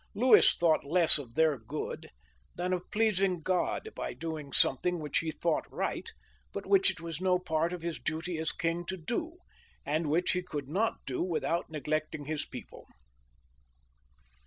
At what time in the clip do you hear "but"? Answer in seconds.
6.51-6.65